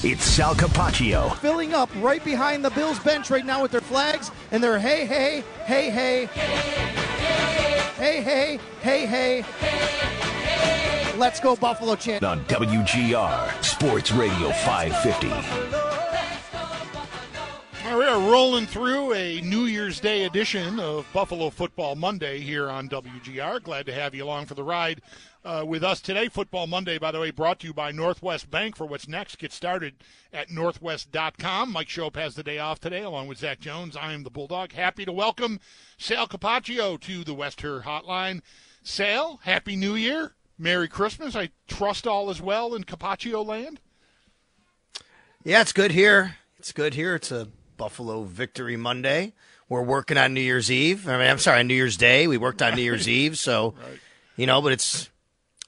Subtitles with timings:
[0.00, 1.36] It's Sal Capaccio.
[1.36, 5.06] Filling up right behind the Bills bench right now with their flags and their hey,
[5.06, 6.26] hey, hey, hey.
[7.96, 9.44] Hey, hey, hey, hey.
[11.16, 12.24] Let's go, Buffalo Chant.
[12.24, 15.91] On WGR, Sports Radio 550.
[17.84, 22.70] Right, we are rolling through a New Year's Day edition of Buffalo Football Monday here
[22.70, 23.60] on WGR.
[23.60, 25.02] Glad to have you along for the ride
[25.44, 26.28] uh, with us today.
[26.28, 28.76] Football Monday, by the way, brought to you by Northwest Bank.
[28.76, 29.94] For what's next, get started
[30.32, 31.72] at northwest.com.
[31.72, 33.96] Mike Schopp has the day off today, along with Zach Jones.
[33.96, 34.72] I am the Bulldog.
[34.72, 35.58] Happy to welcome
[35.98, 38.42] Sal Capaccio to the West Her Hotline.
[38.84, 40.34] Sal, Happy New Year.
[40.56, 41.34] Merry Christmas.
[41.34, 43.80] I trust all is well in Capaccio land.
[45.42, 46.36] Yeah, it's good here.
[46.60, 47.16] It's good here.
[47.16, 49.32] It's a Buffalo Victory Monday.
[49.68, 51.08] We're working on New Year's Eve.
[51.08, 52.26] I mean, I'm sorry, on New Year's Day.
[52.26, 53.74] We worked on New Year's Eve, so
[54.36, 55.08] you know, but it's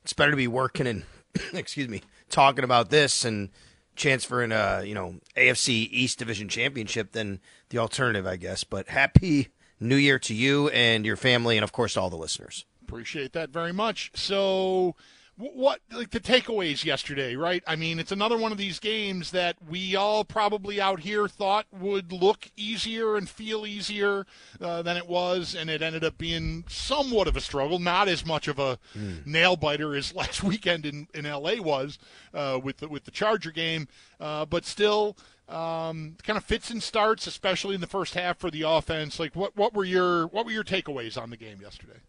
[0.02, 1.05] it's better to be working and
[1.52, 3.50] excuse me, talking about this and
[3.96, 8.64] chance for an uh, you know, AFC East Division championship than the alternative, I guess.
[8.64, 9.48] But happy
[9.80, 12.64] New Year to you and your family and of course all the listeners.
[12.86, 14.11] Appreciate that very much.
[14.14, 14.95] So,
[15.36, 17.62] what like the takeaways yesterday, right?
[17.67, 21.67] I mean, it's another one of these games that we all probably out here thought
[21.72, 24.27] would look easier and feel easier
[24.61, 27.80] uh, than it was, and it ended up being somewhat of a struggle.
[27.80, 28.78] Not as much of a
[29.27, 31.98] nail biter as last weekend in, in LA was
[32.33, 33.89] uh, with the, with the Charger game,
[34.20, 35.16] uh, but still.
[35.46, 39.20] Um, kind of fits and starts, especially in the first half for the offense.
[39.20, 42.01] Like, what, what were your what were your takeaways on the game yesterday?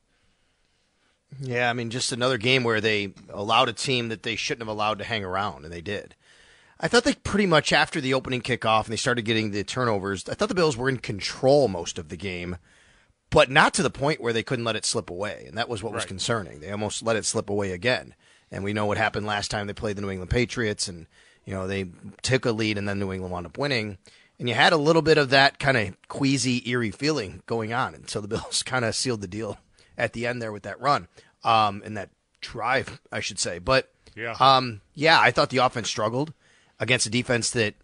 [1.40, 4.74] Yeah, I mean, just another game where they allowed a team that they shouldn't have
[4.74, 6.16] allowed to hang around, and they did.
[6.80, 10.28] I thought they pretty much after the opening kickoff and they started getting the turnovers,
[10.28, 12.58] I thought the Bills were in control most of the game,
[13.30, 15.46] but not to the point where they couldn't let it slip away.
[15.48, 16.60] And that was what was concerning.
[16.60, 18.14] They almost let it slip away again.
[18.52, 21.08] And we know what happened last time they played the New England Patriots, and
[21.46, 21.90] you know they
[22.22, 23.98] took a lead, and then New England wound up winning.
[24.38, 27.96] And you had a little bit of that kind of queasy, eerie feeling going on,
[27.96, 29.58] and so the Bills kind of sealed the deal
[29.98, 31.08] at the end there with that run,
[31.44, 32.10] um, and that
[32.42, 33.60] drive, I should say.
[33.60, 34.36] But Yeah.
[34.40, 36.34] um, yeah, I thought the offense struggled
[36.80, 37.76] against a defense that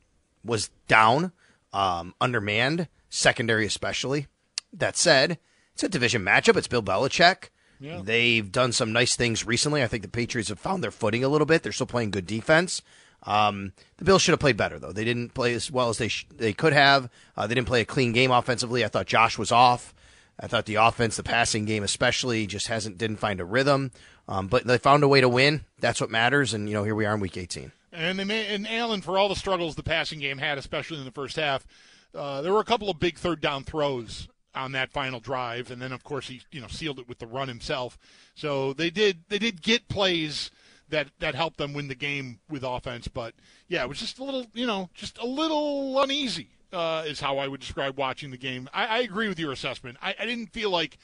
[0.44, 1.32] was down,
[1.74, 4.28] um, undermanned, secondary especially.
[4.74, 5.38] That said,
[5.74, 6.56] it's a division matchup.
[6.58, 7.50] It's Bill Belichick.
[7.80, 8.02] Yeah.
[8.04, 9.82] They've done some nice things recently.
[9.84, 11.64] I think the Patriots have found their footing a little bit.
[11.64, 12.82] They're still playing good defense.
[13.24, 14.92] Um, the Bills should have played better though.
[14.92, 17.10] They didn't play as well as they sh- they could have.
[17.38, 18.84] Uh, they didn't play a clean game offensively.
[18.84, 19.94] I thought Josh was off.
[20.42, 23.92] I thought the offense, the passing game especially, just hasn't didn't find a rhythm.
[24.28, 25.66] Um, but they found a way to win.
[25.80, 26.54] That's what matters.
[26.54, 27.72] And you know, here we are in Week 18.
[27.94, 31.06] And they may, and Allen, for all the struggles the passing game had, especially in
[31.06, 31.68] the first half,
[32.16, 35.82] uh, there were a couple of big third down throws on that final drive, and
[35.82, 37.98] then of course he you know sealed it with the run himself.
[38.36, 40.52] So they did they did get plays
[40.90, 43.08] that that helped them win the game with offense.
[43.08, 43.34] But
[43.68, 47.38] yeah, it was just a little you know just a little uneasy uh, is how
[47.38, 48.70] I would describe watching the game.
[48.74, 49.98] I, I agree with your assessment.
[50.02, 50.98] I, I didn't feel like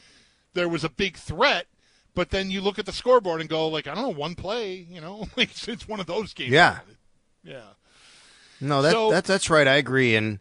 [0.54, 1.68] there was a big threat.
[2.16, 4.74] But then you look at the scoreboard and go, like, I don't know, one play,
[4.90, 6.50] you know, it's, it's one of those games.
[6.52, 6.80] Yeah.
[7.44, 7.62] Yeah.
[8.60, 9.68] No, that, So- that's that's right.
[9.68, 10.16] I agree.
[10.16, 10.40] And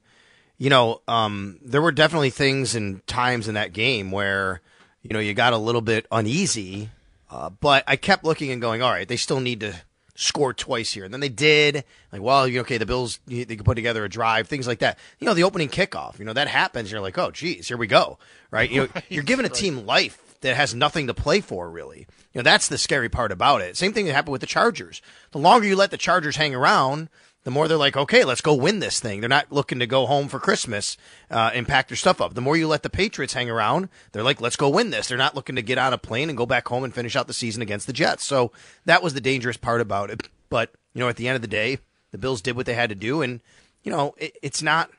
[0.58, 4.62] you know, um, there were definitely things and times in that game where
[5.02, 6.88] you know you got a little bit uneasy.
[7.31, 9.75] Uh, but I kept looking and going, all right, they still need to
[10.16, 11.04] score twice here.
[11.04, 11.84] And then they did.
[12.12, 14.98] Like, well, you- okay, the Bills, they could put together a drive, things like that.
[15.18, 16.18] You know, the opening kickoff.
[16.18, 16.90] You know that happens.
[16.90, 18.18] You're like, oh, geez, here we go.
[18.50, 18.70] Right?
[18.70, 22.06] You know, you're giving a team life that has nothing to play for, really.
[22.32, 23.76] You know, that's the scary part about it.
[23.76, 25.00] Same thing that happened with the Chargers.
[25.32, 27.08] The longer you let the Chargers hang around,
[27.46, 29.20] the more they're like, okay, let's go win this thing.
[29.20, 30.96] They're not looking to go home for Christmas
[31.31, 32.34] uh, and pack their stuff up.
[32.34, 35.06] The more you let the Patriots hang around, they're like, let's go win this.
[35.06, 37.28] They're not looking to get on a plane and go back home and finish out
[37.28, 38.25] the season against the Jets.
[38.25, 38.50] So
[38.84, 40.28] that was the dangerous part about it.
[40.48, 41.78] But, you know, at the end of the day,
[42.10, 43.22] the Bills did what they had to do.
[43.22, 43.40] And,
[43.84, 44.90] you know, it, it's not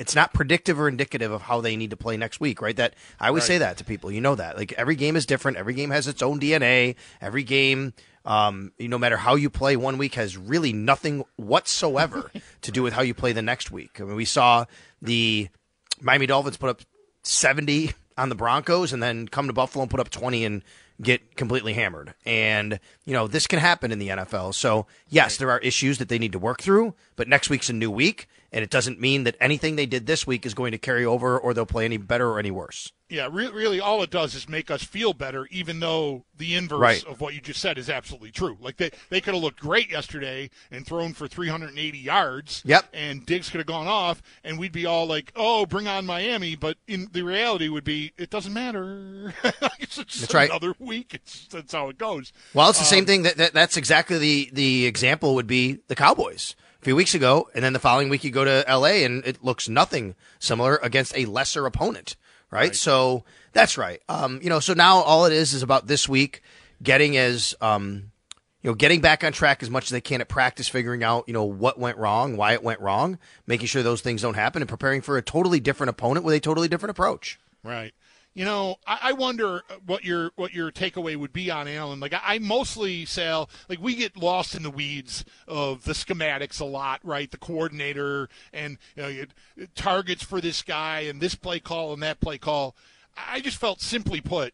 [0.00, 2.76] it's not predictive or indicative of how they need to play next week, right?
[2.76, 3.46] That I always Right.
[3.46, 4.10] say that to people.
[4.10, 4.56] You know that.
[4.58, 5.56] Like every game is different.
[5.56, 6.96] Every game has its own DNA.
[7.20, 7.94] Every game,
[8.26, 12.30] um, you, no matter how you play one week, has really nothing whatsoever
[12.62, 14.00] to do with how you play the next week.
[14.00, 14.66] I mean, we saw
[15.00, 15.48] the
[16.00, 16.82] Miami Dolphins put up
[17.22, 20.62] 70 on the Broncos and then come to Buffalo and put up 20 and
[21.00, 22.14] get completely hammered.
[22.24, 24.54] And, you know, this can happen in the NFL.
[24.54, 27.74] So, yes, there are issues that they need to work through, but next week's a
[27.74, 28.28] new week.
[28.52, 31.38] And it doesn't mean that anything they did this week is going to carry over
[31.38, 32.92] or they'll play any better or any worse.
[33.08, 36.80] Yeah, re- really, all it does is make us feel better, even though the inverse
[36.80, 37.04] Right.
[37.04, 38.56] of what you just said is absolutely true.
[38.60, 42.62] Like they, they could have looked great yesterday and thrown for 380 yards.
[42.64, 42.86] Yep.
[42.92, 46.56] And Diggs could have gone off, and we'd be all like, "Oh, bring on Miami!"
[46.56, 49.32] But in the reality would be, it doesn't matter.
[49.78, 50.50] it's just That's right.
[50.50, 51.14] another week.
[51.14, 52.32] It's that's how it goes.
[52.54, 53.22] Well, it's the same um, thing.
[53.22, 57.64] That, that that's exactly the the example would be the Cowboys few weeks ago, and
[57.64, 59.02] then the following week you go to L.A.
[59.02, 62.14] and it looks nothing similar against a lesser opponent,
[62.52, 62.76] right?
[62.76, 64.00] So that's right.
[64.08, 66.42] Um, you know, so now all it is is about this week
[66.80, 68.12] getting as um,
[68.62, 71.24] you know, getting back on track as much as they can at practice, figuring out,
[71.26, 73.18] you know, what went wrong, why it went wrong,
[73.48, 76.40] making sure those things don't happen, and preparing for a totally different opponent with a
[76.40, 77.40] totally different approach.
[77.64, 77.94] Right.
[78.36, 82.00] You know, I, I wonder what your what your takeaway would be on Allen.
[82.00, 86.60] Like, I, I mostly Sal, like we get lost in the weeds of the schematics
[86.60, 87.30] a lot, right?
[87.30, 89.26] The coordinator and you know you,
[89.74, 92.76] targets for this guy and this play call and that play call.
[93.16, 94.52] I just felt, simply put,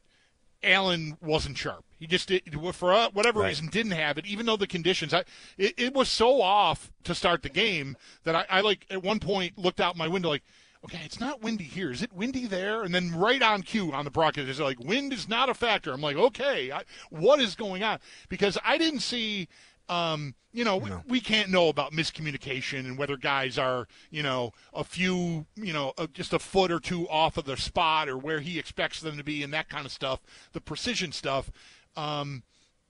[0.62, 1.84] Allen wasn't sharp.
[1.98, 2.42] He just did,
[2.74, 3.48] for uh, whatever Right.
[3.48, 5.12] reason didn't have it, even though the conditions.
[5.12, 5.24] I,
[5.58, 9.18] it, it was so off to start the game that I, I like at one
[9.18, 10.44] point looked out my window like,
[10.84, 11.90] okay, it's not windy here.
[11.90, 12.82] Is it windy there?
[12.82, 15.92] And then right on cue on the broadcast, it's like wind is not a factor.
[15.92, 17.98] I'm like, okay, I, what is going on?
[18.28, 19.48] Because I didn't see.
[19.88, 24.52] Um, you know, we, we can't know about miscommunication and whether guys are, you know,
[24.72, 28.16] a few, you know, uh, just a foot or two off of their spot or
[28.16, 30.20] where he expects them to be and that kind of stuff,
[30.52, 31.50] the precision stuff.
[31.96, 32.42] Um,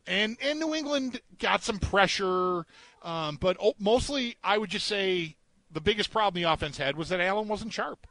[0.06, 2.66] and and New England got some pressure,
[3.02, 5.36] um, but mostly I would just say
[5.72, 8.06] the biggest problem the offense had was that Allen wasn't sharp.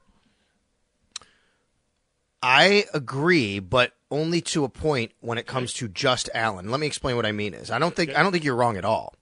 [2.44, 6.72] I agree, but only to a point when it comes to just Allen.
[6.72, 8.78] Let me explain what I mean is I don't think I don't think you're wrong
[8.78, 9.14] at all.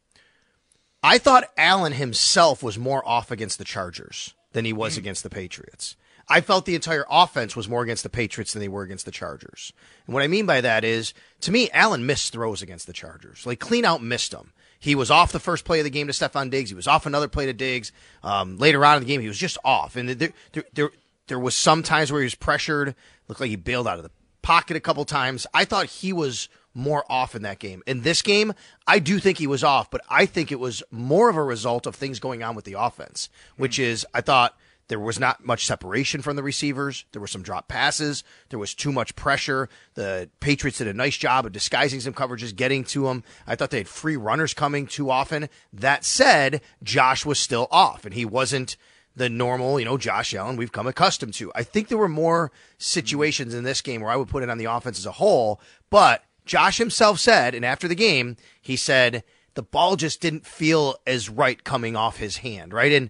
[1.04, 5.00] I thought Allen himself was more off against the Chargers than he was mm-hmm.
[5.00, 5.96] against the Patriots.
[6.28, 9.12] I felt the entire offense was more against the Patriots than they were against the
[9.12, 9.74] Chargers.
[10.06, 13.46] And what I mean by that is, to me, Allen missed throws against the Chargers.
[13.46, 14.54] Like clean out missed them.
[14.80, 16.70] He was off the first play of the game to Stefon Diggs.
[16.70, 17.92] He was off another play to Diggs.
[18.24, 19.96] Um, later on in the game, he was just off.
[19.96, 20.92] And there, there, there,
[21.28, 22.96] there was some times where he was pressured.
[23.28, 24.12] Looked like he bailed out of the
[24.42, 25.46] pocket a couple times.
[25.54, 27.84] I thought he was more off in that game.
[27.86, 28.54] In this game,
[28.88, 31.86] I do think he was off, but I think it was more of a result
[31.86, 34.56] of things going on with the offense, which is I thought
[34.90, 37.06] there was not much separation from the receivers.
[37.12, 38.24] There were some drop passes.
[38.50, 39.70] There was too much pressure.
[39.94, 43.24] The Patriots did a nice job of disguising some coverages, getting to them.
[43.48, 45.48] I thought they had free runners coming too often.
[45.72, 48.76] That said, Josh was still off, and he wasn't
[49.16, 51.52] the normal, you know, Josh Allen we've come accustomed to.
[51.54, 54.58] I think there were more situations in this game where I would put it on
[54.58, 59.24] the offense as a whole, but Josh himself said, and after the game, he said
[59.54, 62.92] the ball just didn't feel as right coming off his hand, right?
[62.92, 63.10] And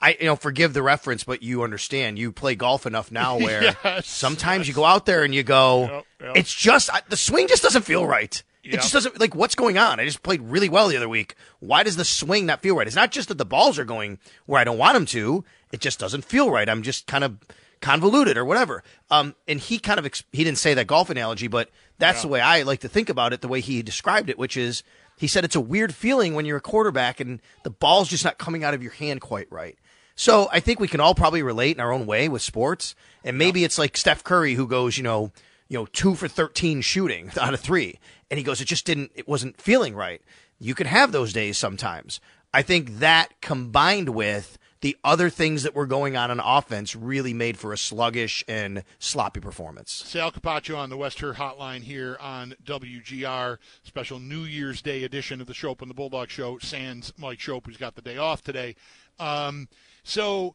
[0.00, 2.18] I, you know, forgive the reference, but you understand.
[2.18, 5.80] You play golf enough now where Yes, sometimes you go out there and you go,
[5.90, 6.36] Yep, yep.
[6.36, 8.42] it's just I- the swing just doesn't feel right.
[8.64, 9.98] It just doesn't like what's going on.
[9.98, 11.36] I just played really well the other week.
[11.58, 12.86] Why does the swing not feel right?
[12.86, 15.42] It's not just that the balls are going where I don't want them to.
[15.72, 16.68] It just doesn't feel right.
[16.68, 17.38] I'm just kind of
[17.80, 18.82] convoluted or whatever.
[19.10, 22.28] Um, and he kind of ex- he didn't say that golf analogy, but that's the
[22.28, 23.40] way I like to think about it.
[23.40, 24.82] The way he described it, which is
[25.16, 28.36] he said it's a weird feeling when you're a quarterback and the ball's just not
[28.36, 29.78] coming out of your hand quite right.
[30.18, 32.96] So I think we can all probably relate in our own way with sports.
[33.22, 35.30] And maybe it's like Steph Curry who goes, you know,
[35.68, 38.00] you know, two for 13 shooting out of three.
[38.28, 40.20] And he goes, it just didn't, it wasn't feeling right.
[40.58, 42.20] You can have those days sometimes.
[42.52, 47.32] I think that combined with the other things that were going on on offense really
[47.32, 49.92] made for a sluggish and sloppy performance.
[49.92, 55.40] Sal Capaccio on the West Her Hotline here on WGR, special New Year's Day edition
[55.40, 56.58] of the Schopp and the Bulldog Show.
[56.58, 58.74] Sans Mike Schopp, who's got the day off today.
[59.20, 59.68] Um,
[60.08, 60.54] so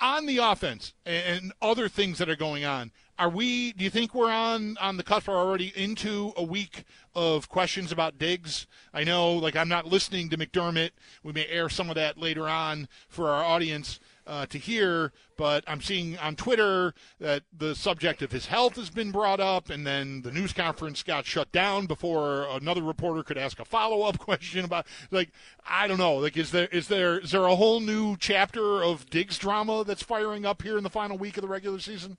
[0.00, 3.72] on the offense and, other things that are going on, are we?
[3.72, 5.28] Do you think we're on on the cusp?
[5.28, 6.84] Or already into a week
[7.14, 8.66] of questions about Diggs?
[8.94, 10.92] I know, like I'm not listening to McDermott.
[11.22, 14.00] We may air some of that later on for our audience.
[14.30, 15.12] Uh, to hear.
[15.36, 19.68] But I'm seeing on Twitter that the subject of his health has been brought up,
[19.68, 24.02] and then the news conference got shut down before another reporter could ask a follow
[24.02, 24.86] up question about.
[25.10, 25.30] Like,
[25.68, 26.14] I don't know.
[26.14, 30.02] Like, is there is there is there a whole new chapter of Diggs drama that's
[30.02, 32.16] firing up here in the final week of the regular season?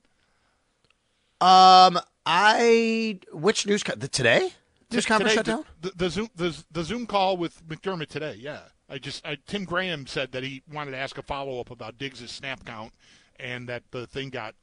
[1.40, 4.52] Um, I which news co- the today
[4.92, 5.66] news conference Today, shut down.
[5.82, 8.36] The, the, the Zoom the, the Zoom call with McDermott today.
[8.38, 8.60] Yeah,
[8.92, 11.98] I just I, Tim Graham said that he wanted to ask a follow up about
[11.98, 12.94] Diggs' snap count,
[13.40, 14.54] and that the thing got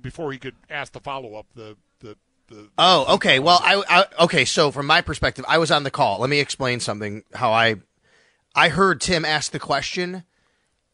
[0.00, 1.46] before he could ask the follow up.
[1.54, 2.16] The the
[2.46, 3.40] the Oh, okay.
[3.40, 4.44] Well, I, I okay.
[4.44, 6.20] So from my perspective, I was on the call.
[6.20, 7.24] Let me explain something.
[7.34, 7.76] How I
[8.54, 10.22] I heard Tim ask the question.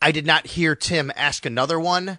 [0.01, 2.19] I did not hear Tim ask another one,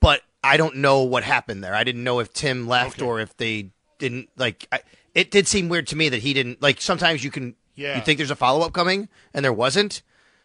[0.00, 1.74] but I don't know what happened there.
[1.74, 3.06] I didn't know if Tim left Okay.
[3.06, 4.66] or if they didn't like.
[4.70, 4.80] I,
[5.14, 6.80] it did seem weird to me that he didn't like.
[6.82, 7.96] Sometimes you can Yeah.
[7.96, 10.02] you think there's a follow up coming and there wasn't.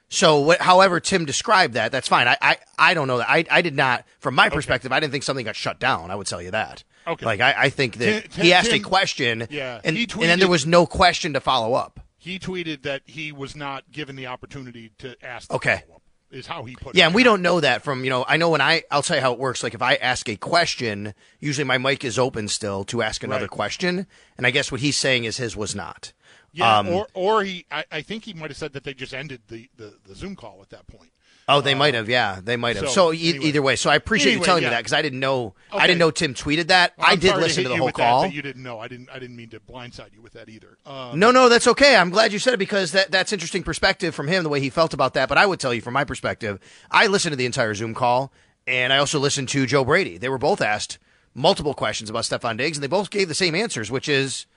[0.09, 2.29] So, what, however Tim described that, that's fine.
[2.29, 3.29] I, I, I don't know that.
[3.29, 6.11] I, I did not, from my perspective, I didn't think something got shut down.
[6.11, 6.85] I would tell you that.
[7.05, 7.25] Okay.
[7.25, 10.03] Like I, I think that Tim- Tim- he asked Tim- a question, Yeah, and, he
[10.03, 11.99] and then there was no question to follow up.
[12.17, 15.49] he tweeted that he was not given the opportunity to ask.
[15.49, 15.83] The Okay.
[16.31, 16.99] is how he put it.
[16.99, 18.23] Yeah, and we don't know that from you know.
[18.27, 19.61] I know when I, I'll tell you how it works.
[19.61, 23.43] Like if I ask a question, usually my mic is open still to ask another
[23.45, 23.49] Right.
[23.51, 24.07] question,
[24.37, 26.13] and I guess what he's saying is his was not.
[26.57, 29.13] Yeah, Um, or or he, I, I think he might have said that they just
[29.13, 31.11] ended the, the, the Zoom call at that point.
[31.49, 32.09] Oh, they might have.
[32.09, 32.89] Yeah, they might have.
[32.89, 33.45] so, So, e- anyway.
[33.45, 34.69] either way, so I appreciate Anyway, you telling yeah.
[34.69, 35.53] me that because I didn't know.
[35.71, 36.91] I didn't know Tim tweeted that.
[36.97, 38.23] Well, I did listen hit to the whole call.
[38.23, 38.79] That, that you didn't know.
[38.79, 39.09] I didn't.
[39.09, 40.77] I didn't mean to blindside you with that either.
[40.85, 41.95] Um, No, no, that's okay.
[41.95, 44.69] I'm glad you said it because that, that's interesting perspective from him, the way he
[44.69, 45.29] felt about that.
[45.29, 46.59] But I would tell you from my perspective,
[46.91, 48.33] I listened to the entire Zoom call,
[48.67, 50.17] and I also listened to Joe Brady.
[50.17, 50.97] They were both asked
[51.33, 54.47] multiple questions about Stefon Diggs, and they both gave the same answers, which is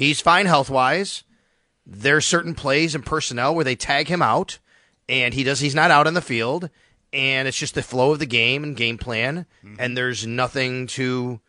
[0.00, 1.24] he's fine health wise.
[1.86, 4.58] There's certain plays and personnel where they tag him out,
[5.08, 5.60] and he does.
[5.60, 6.70] He's not out on the field,
[7.12, 9.46] and it's just the flow of the game and game plan,
[9.78, 11.40] and there's nothing to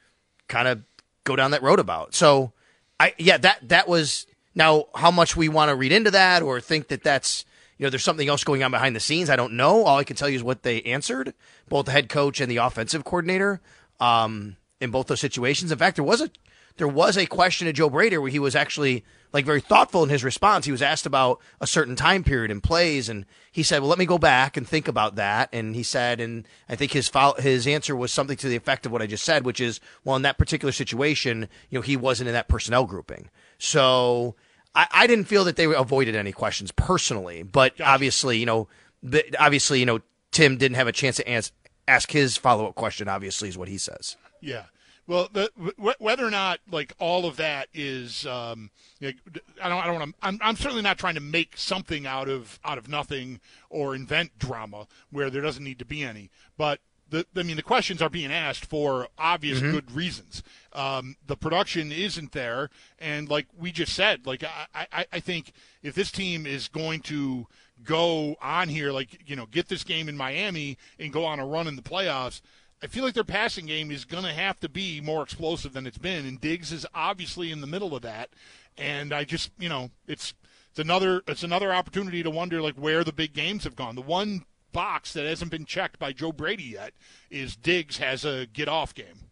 [0.47, 0.83] kind of
[1.23, 2.13] go down that road about.
[2.15, 2.53] So,
[2.99, 6.59] I yeah, that that was now how much we want to read into that or
[6.59, 7.45] think that that's
[7.77, 9.29] you know there's something else going on behind the scenes.
[9.29, 9.83] I don't know.
[9.83, 11.33] All I can tell you is what they answered,
[11.69, 13.61] both the head coach and the offensive coordinator,
[13.99, 15.71] um, in both those situations.
[15.71, 16.31] In fact, there was a
[16.77, 20.09] there was a question to Joe Brady where he was actually like very thoughtful in
[20.09, 20.65] his response.
[20.65, 23.99] He was asked about a certain time period and plays, and he said, "Well, let
[23.99, 27.35] me go back and think about that." And he said, and I think his fol-
[27.35, 30.15] his answer was something to the effect of what I just said, which is, "Well,
[30.15, 34.35] in that particular situation, you know, he wasn't in that personnel grouping." So
[34.75, 38.67] I, I didn't feel that they avoided any questions personally, but obviously, you know,
[39.03, 40.01] the, obviously, you know,
[40.31, 41.51] Tim didn't have a chance to ans-
[41.87, 43.07] ask his follow up question.
[43.07, 44.17] Obviously, is what he says.
[44.41, 44.63] Yeah.
[45.11, 48.69] Well, the, wh- whether or not like all of that is, um,
[49.01, 49.17] like,
[49.61, 50.17] I don't, I don't want to.
[50.25, 54.39] I'm, I'm certainly not trying to make something out of out of nothing or invent
[54.39, 56.29] drama where there doesn't need to be any.
[56.57, 60.43] But the, I mean, the questions are being asked for obvious good reasons.
[60.71, 65.51] Um, the production isn't there, and like we just said, like I, I, I think
[65.83, 67.47] if this team is going to
[67.83, 71.45] go on here, like you know, get this game in Miami and go on a
[71.45, 72.41] run in the playoffs.
[72.83, 75.85] I feel like their passing game is going to have to be more explosive than
[75.85, 78.29] it's been, and Diggs is obviously in the middle of that.
[78.77, 80.33] And I just, you know, it's
[80.71, 83.95] it's another it's another opportunity to wonder like where the big games have gone.
[83.95, 86.93] The one box that hasn't been checked by Joe Brady yet
[87.29, 89.29] is Diggs has a get off game.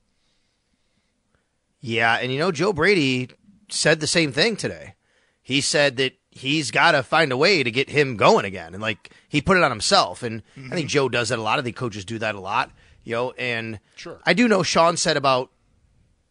[1.81, 3.29] Yeah, and you know, Joe Brady
[3.69, 4.95] said the same thing today.
[5.41, 8.81] He said that he's got to find a way to get him going again, and
[8.81, 10.21] like he put it on himself.
[10.21, 10.87] And I think mm-hmm.
[10.87, 11.57] Joe does that a lot.
[11.57, 12.71] I think coaches do that a lot.
[13.03, 14.19] You know, and Sure.
[14.25, 15.51] I do know Sean said about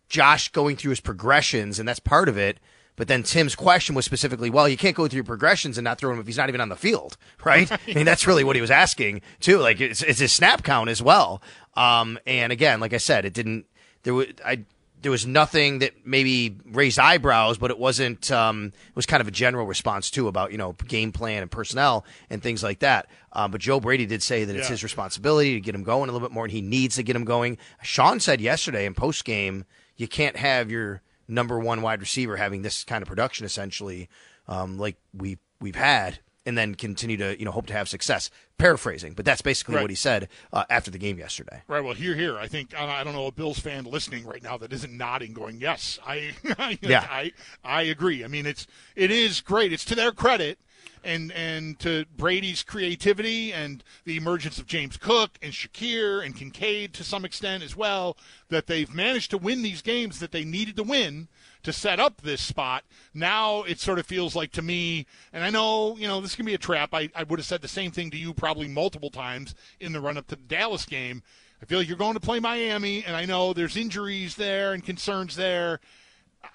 [0.09, 2.59] Josh going through his progressions, and that's part of it.
[2.97, 5.99] But then Tim's question was specifically, well, you can't go through your progressions and not
[5.99, 7.71] throw him if he's not even on the field, right?
[7.71, 9.59] I mean, that's really what he was asking too.
[9.59, 11.41] Like it's, it's his snap count as well.
[11.75, 13.67] Um, and again, like I said, it didn't.
[14.03, 14.65] There was I.
[15.01, 18.31] There was nothing that maybe raised eyebrows, but it wasn't.
[18.33, 21.51] Um, it was kind of a general response too about you know game plan and
[21.51, 23.07] personnel and things like that.
[23.33, 24.71] Um, but Joe Brady did say that it's Yeah.
[24.73, 27.15] his responsibility to get him going a little bit more, and he needs to get
[27.15, 27.59] him going.
[27.83, 29.65] Sean said yesterday in post game,
[29.97, 34.09] you can't have your number one wide receiver having this kind of production essentially,
[34.49, 38.31] um, like we we've had, and then continue to you know hope to have success.
[38.59, 39.83] Paraphrasing, but that's basically Right.
[39.83, 41.63] what he said uh, after the game yesterday.
[41.69, 41.85] Right.
[41.85, 42.37] Well, here, here.
[42.39, 45.33] I think I I don't know a Bills fan listening right now that isn't nodding,
[45.33, 46.33] going, "Yes, I,
[46.83, 47.07] Yeah.
[47.09, 47.31] I,
[47.63, 49.73] I agree." I mean, it's it is great.
[49.73, 50.59] It's to their credit,
[51.05, 56.95] and and to Brady's creativity and the emergence of James Cook and Shakir and Kincaid
[56.95, 58.17] to some extent as well
[58.49, 61.29] that they've managed to win these games that they needed to win.
[61.63, 62.85] to set up this spot.
[63.13, 66.47] Now it sort of feels like to me, and I know you know this can
[66.47, 66.91] be a trap.
[66.93, 70.01] I, I would have said the same thing to you probably multiple times in the
[70.01, 71.23] run up to the Dallas game.
[71.61, 74.85] I feel like you're going to play Miami, and I know there's injuries there and
[74.85, 75.81] concerns there.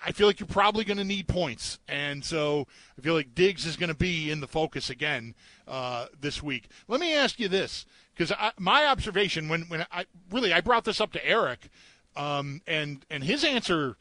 [0.06, 3.66] I feel like you're probably going to need points, and so I feel like Diggs
[3.66, 5.36] is going to be in the focus again
[5.68, 6.70] uh, this week.
[6.88, 7.86] Let me ask you this,
[8.16, 11.70] because my observation when when I really I brought this up to Eric,
[12.16, 13.98] um, and and his answer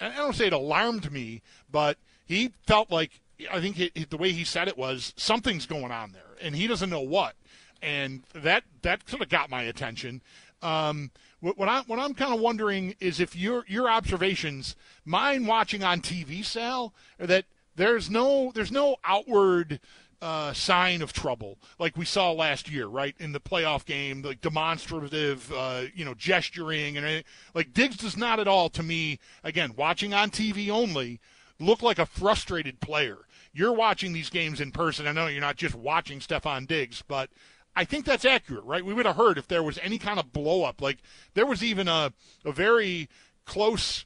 [0.00, 4.32] I don't say it alarmed me, but he felt like I think it, the way
[4.32, 7.34] he said it was something's going on there, and he doesn't know what,
[7.82, 10.22] and that that sort of got my attention.
[10.62, 14.74] Um, what, I, what I'm kind of wondering is if your your observations,
[15.04, 17.44] mine watching on TV, Sal, are that
[17.76, 19.80] there's no there's no outward
[20.22, 24.40] uh, sign of trouble like we saw last year, right in the playoff game, like
[24.40, 27.24] demonstrative, uh, you know, gesturing and
[27.54, 29.18] like Diggs does not at all to me.
[29.44, 31.20] Again, watching on TV only,
[31.60, 33.18] look like a frustrated player.
[33.52, 35.06] You're watching these games in person.
[35.06, 37.30] I know you're not just watching Stefon Diggs, but
[37.76, 38.84] I think that's accurate, right?
[38.84, 40.80] We would have heard if there was any kind of blow up.
[40.80, 40.98] Like
[41.34, 42.12] there was even a
[42.44, 43.08] a very
[43.44, 44.04] close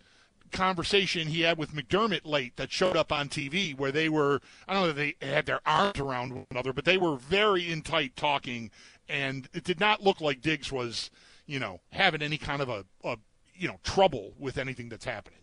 [0.50, 4.74] conversation he had with McDermott late that showed up on TV where they were I
[4.74, 8.16] don't know they had their arms around one another, but they were very in tight
[8.16, 8.72] talking
[9.08, 11.10] and it did not look like Diggs was,
[11.46, 13.16] you know, having any kind of a, a
[13.54, 15.38] you know, trouble with anything that's happening.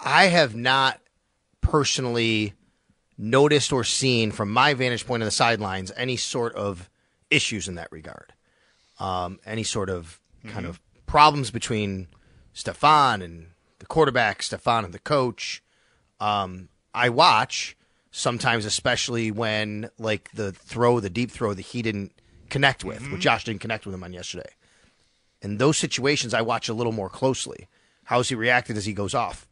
[0.00, 1.00] I have not
[1.60, 2.54] personally
[3.18, 6.88] noticed or seen from my vantage point on the sidelines any sort of
[7.30, 8.32] issues in that regard.
[9.00, 10.54] Um, any sort of mm-hmm.
[10.54, 12.08] kind of problems between
[12.54, 13.48] Stefon and
[13.80, 15.62] the quarterback, Stefon and the coach.
[16.20, 17.76] Um, I watch
[18.10, 22.12] sometimes, especially when like the throw, the deep throw that he didn't
[22.50, 23.18] connect with, mm-hmm.
[23.18, 24.50] Josh didn't connect with him on yesterday.
[25.40, 27.68] In those situations, I watch a little more closely.
[28.04, 29.46] How's he reacted as he goes off?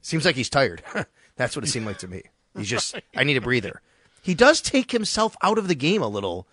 [0.00, 0.82] Seems like he's tired.
[1.36, 2.22] That's what it seemed like to me.
[2.56, 3.04] He's just, right.
[3.16, 3.80] I need a breather.
[4.22, 6.48] He does take himself out of the game a little.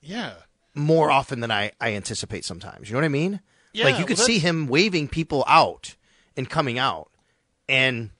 [0.00, 0.32] Yeah.
[0.74, 2.88] More often than I, I anticipate sometimes.
[2.88, 3.40] You know what I mean?
[3.72, 5.94] Yeah, like you could well, see him waving people out
[6.36, 7.10] and coming out.
[7.68, 8.10] And,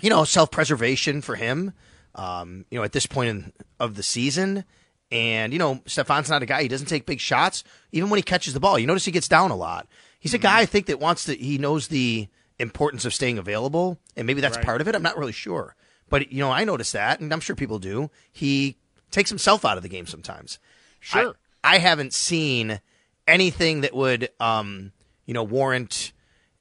[0.00, 1.72] you know, self preservation for him,
[2.14, 4.64] um, you know, at this point in, of the season.
[5.10, 7.64] And, you know, Stefon's not a guy, he doesn't take big shots.
[7.92, 9.86] Even when he catches the ball, you notice he gets down a lot.
[10.18, 10.42] He's a mm-hmm.
[10.42, 13.98] guy I think that wants to, he knows the importance of staying available.
[14.16, 14.66] And maybe that's right.
[14.66, 14.94] part of it.
[14.94, 15.76] I'm not really sure.
[16.08, 18.10] But you know, I notice that, and I'm sure people do.
[18.30, 18.76] He
[19.10, 20.58] takes himself out of the game sometimes.
[21.00, 21.34] Sure.
[21.62, 22.80] I, I haven't seen
[23.26, 24.92] anything that would, um,
[25.26, 26.12] you know, warrant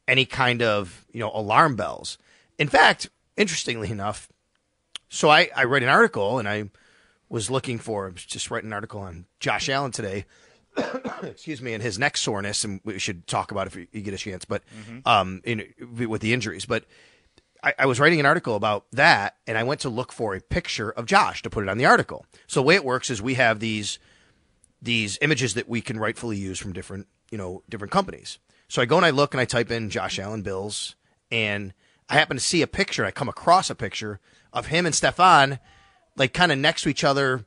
[0.08, 2.17] any kind of you know alarm bells.
[2.58, 4.29] In fact, interestingly enough,
[5.10, 6.69] so I, I read an article and I
[7.29, 10.25] was looking for just writing an article on Josh Allen today.
[11.23, 14.13] excuse me, and his neck soreness, and we should talk about it if you get
[14.13, 14.45] a chance.
[14.45, 15.08] But mm-hmm.
[15.08, 15.63] um, in,
[16.08, 16.86] with the injuries, but
[17.63, 20.41] I, I, was writing an article about that, and I went to look for a
[20.41, 22.26] picture of Josh to put it on the article.
[22.45, 23.99] So the way it works is we have these
[24.82, 28.38] these images that we can rightfully use from different you know different companies.
[28.67, 30.95] So I go and I look and I type in Josh Allen Bills,
[31.32, 31.73] and
[32.10, 33.06] I happen to see a picture.
[33.06, 34.19] I come across a picture
[34.52, 35.60] of him and Stefon,
[36.17, 37.45] like kind of next to each other,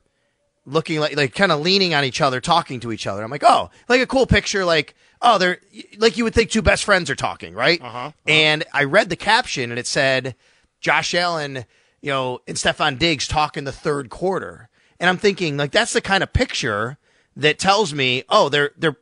[0.65, 3.23] looking like like kind of leaning on each other, talking to each other.
[3.23, 5.59] I'm like, oh, like a cool picture, like oh, they're
[5.97, 7.81] like you would think two best friends are talking, right?
[7.81, 8.11] Uh-huh, uh-huh.
[8.27, 10.35] And I read the caption and it said
[10.79, 11.65] Josh Allen,
[12.01, 14.69] you know, and Stefon Diggs talk in the third quarter.
[14.99, 16.97] And I'm thinking like that's the kind of picture
[17.35, 18.97] that tells me, oh, they're they're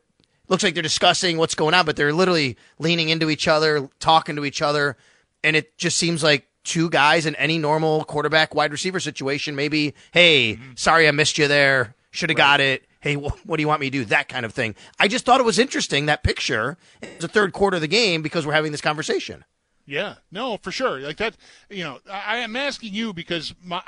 [0.48, 4.36] looks like they're discussing what's going on, but they're literally leaning into each other, talking
[4.36, 4.96] to each other,
[5.42, 9.56] and it just seems like two guys in any normal quarterback wide receiver situation.
[9.56, 10.72] Maybe, hey, mm-hmm.
[10.74, 11.94] sorry I missed you there.
[12.10, 12.44] Should have right.
[12.44, 14.04] got it hey, what do you want me to do?
[14.04, 14.74] That kind of thing.
[14.98, 16.76] I just thought it was interesting that picture.
[17.00, 19.44] It's the third quarter of the game because we're having this conversation.
[19.88, 20.98] Yeah, no, for sure.
[20.98, 21.36] Like that,
[21.70, 23.80] you know, I, am asking you because my,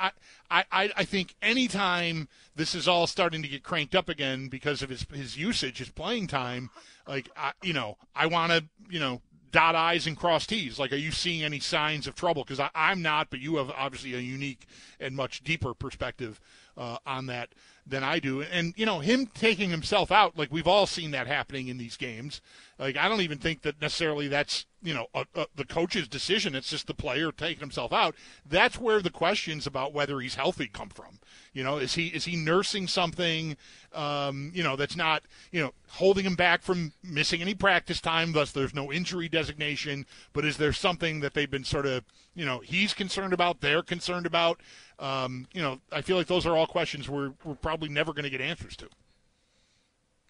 [0.49, 4.81] I, I, I think anytime this is all starting to get cranked up again because
[4.81, 6.69] of his his usage, his playing time,
[7.05, 10.79] like, I, you know, I want to, you know, dot I's and cross T's.
[10.79, 12.45] Like, are you seeing any signs of trouble?
[12.45, 14.67] Because I'm not, but you have obviously a unique
[15.01, 16.39] and much deeper perspective
[16.77, 17.49] uh, on that
[17.89, 18.41] than I do.
[18.41, 21.97] And, you know, him taking himself out, like we've all seen that happening in these
[21.97, 22.41] games.
[22.79, 26.55] Like, I don't even think that necessarily that's, you know, a, a, the coach's decision.
[26.55, 28.15] It's just the player taking himself out.
[28.49, 31.19] That's where the questions about whether he's healthy come from.
[31.51, 33.57] You know, is he is he nursing something,
[33.93, 38.31] um, you know, that's not, you know, holding him back from missing any practice time,
[38.31, 42.45] thus there's no injury designation, but is there something that they've been sort of, you
[42.45, 44.61] know, he's concerned about, they're concerned about?
[44.99, 48.23] Um, you know, I feel like those are all questions we're, we're probably never going
[48.23, 48.87] to get answers to.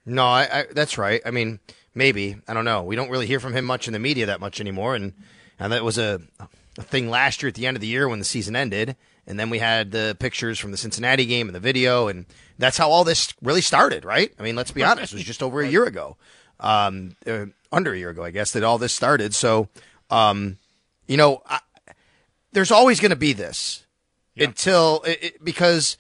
[0.06, 1.22] No, I, I, that's right.
[1.26, 1.60] I mean,
[1.94, 2.38] maybe.
[2.48, 2.84] I don't know.
[2.84, 5.14] We don't really hear from him much in the media that much anymore, and
[5.60, 6.22] and that was a,
[6.78, 8.96] a thing last year at the end of the year when the season ended,
[9.28, 12.26] and then we had the pictures from the Cincinnati game and the video, and
[12.58, 14.34] that's how all this really started, right?
[14.40, 16.18] I mean, let's be honest, it was just over a year ago,
[16.60, 19.36] um, uh, under a year ago, I guess, that all this started.
[19.36, 19.68] So,
[20.10, 20.58] um,
[21.08, 21.60] you know, I,
[22.54, 23.86] there's always going to be this
[24.38, 25.98] until it, it, because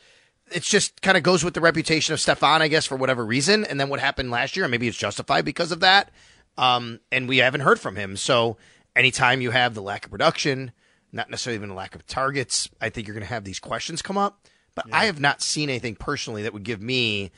[0.51, 3.65] it's just kind of goes with the reputation of Stefon, I guess, for whatever reason.
[3.65, 6.11] And then what happened last year, and maybe it's justified because of that.
[6.57, 8.17] Um, and we haven't heard from him.
[8.17, 8.57] So
[8.95, 10.71] anytime you have the lack of production,
[11.11, 14.01] not necessarily even a lack of targets, I think you're going to have these questions
[14.01, 14.47] come up.
[14.75, 17.31] But I have not seen anything personally that would give me.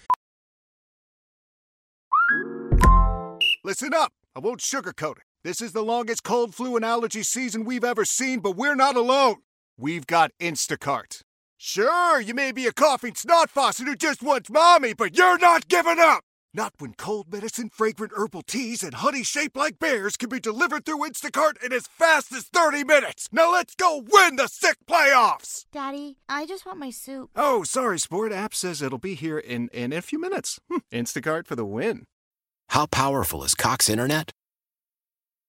[3.64, 4.12] Listen up.
[4.36, 5.24] I won't sugarcoat it.
[5.44, 8.96] This is the longest cold, flu, and allergy season we've ever seen, but we're not
[8.96, 9.38] alone.
[9.78, 11.24] We've got Instacart.
[11.64, 15.68] Sure, you may be a coughing snot faucet who just wants mommy, but you're not
[15.68, 16.24] giving up!
[16.56, 20.86] Not when cold medicine, fragrant herbal teas, and honey shaped like bears can be delivered
[20.86, 23.30] through Instacart in as fast as 30 minutes!
[23.32, 25.66] Now let's go win the sick playoffs!
[25.72, 27.30] Daddy, I just want my soup.
[27.36, 28.32] Oh, sorry, Sport.
[28.32, 30.60] App says it'll be here in, in a few minutes.
[30.68, 32.08] Hmm, Instacart for the win.
[32.70, 34.32] How powerful is Cox Internet?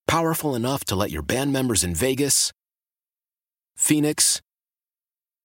[0.07, 2.53] Powerful enough to let your band members in Vegas,
[3.75, 4.43] Phoenix,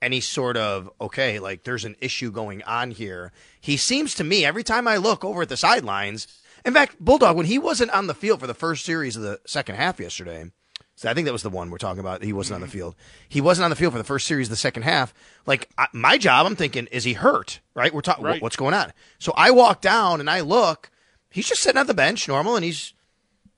[0.00, 3.32] any sort of okay, like there's an issue going on here.
[3.60, 6.26] He seems to me every time I look over at the sidelines.
[6.64, 9.40] In fact, Bulldog when he wasn't on the field for the first series of the
[9.46, 10.50] second half yesterday.
[10.98, 12.24] So I think that was the one we're talking about.
[12.24, 12.72] He wasn't on the mm-hmm.
[12.72, 12.96] field.
[13.28, 15.14] He wasn't on the field for the first series of the second half.
[15.46, 17.60] Like I, my job, I'm thinking, is he hurt?
[17.74, 17.94] Right?
[17.94, 18.24] We're talking.
[18.24, 18.42] Right.
[18.42, 18.92] What's going on?
[19.18, 20.90] So I walk down and I look.
[21.30, 22.94] He's just sitting on the bench, normal, and he's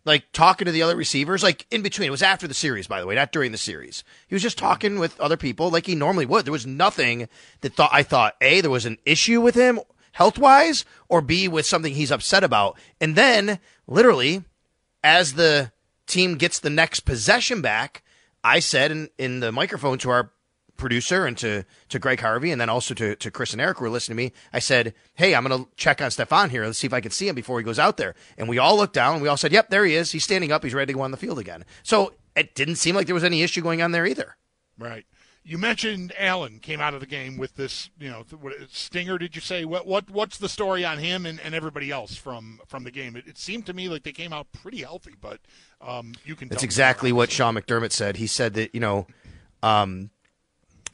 [0.05, 2.09] like talking to the other receivers, like in between.
[2.09, 4.03] It was after the series, by the way, not during the series.
[4.29, 6.45] He was just talking with other people like he normally would.
[6.45, 7.29] There was nothing
[7.61, 9.81] that thought I thought A, there was an issue with him
[10.13, 12.79] health wise, or B, with something he's upset about.
[13.01, 14.45] And then literally,
[15.03, 15.73] as the
[16.07, 18.03] team gets the next possession back,
[18.43, 20.33] I said in, in the microphone to our
[20.81, 23.85] producer and to, to Greg Harvey and then also to, to Chris and Eric who
[23.85, 26.65] were listening to me, I said, Hey, I'm going to check on Stefon here.
[26.65, 28.15] Let's see if I can see him before he goes out there.
[28.37, 30.13] And we all looked down and we all said, Yep, there he is.
[30.13, 30.65] He's standing up.
[30.65, 31.65] He's ready to go on the field again.
[31.83, 34.37] So it didn't seem like there was any issue going on there either.
[34.79, 35.07] Right.
[35.43, 38.25] You mentioned Allen came out of the game with this, you know,
[38.71, 39.17] stinger.
[39.17, 39.87] Did you say what?
[39.87, 40.11] What?
[40.11, 43.17] What's the story on him and, and everybody else from from the game?
[43.17, 45.41] It, it seemed to me like they came out pretty healthy, but
[45.81, 46.49] um, you can.
[46.49, 47.31] That's exactly what.
[47.31, 48.19] Sean McDermott said.
[48.19, 49.07] He said that, you know,
[49.63, 50.11] um,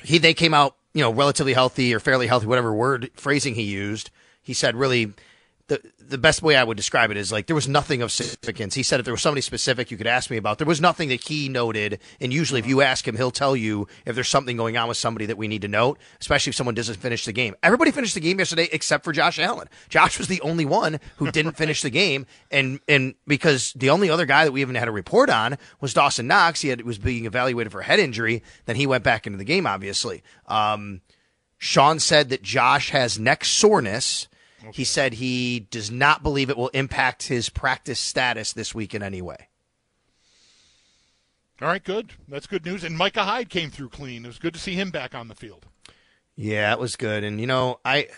[0.03, 3.63] he they came out, you know, relatively healthy or fairly healthy, whatever word phrasing he
[3.63, 4.11] used.
[4.43, 5.13] He said really
[5.69, 8.75] the the best way I would describe it is like there was nothing of significance.
[8.75, 11.09] He said if there was somebody specific you could ask me about, there was nothing
[11.09, 11.99] that he noted.
[12.21, 14.97] And usually, if you ask him, he'll tell you if there's something going on with
[14.97, 17.57] somebody that we need to note, especially if someone doesn't finish the game.
[17.63, 19.69] Everybody finished the game yesterday except for Josh Allen.
[19.89, 24.09] Josh was the only one who didn't finish the game, and and because the only
[24.09, 26.61] other guy that we even had a report on was Dawson Knox.
[26.61, 28.45] He had, was being evaluated for head injury.
[28.67, 30.23] Then he went back into the game, obviously.
[30.47, 31.01] Um,
[31.59, 34.29] Sean said that Josh has neck soreness.
[34.73, 39.03] He said he does not believe it will impact his practice status this week in
[39.03, 39.49] any way.
[41.63, 42.13] All right, good.
[42.29, 42.85] That's good news.
[42.85, 44.25] And Micah Hyde came through clean.
[44.25, 45.67] It was good to see him back on the field.
[46.35, 47.25] Yeah, it was good.
[47.25, 48.09] And you know, I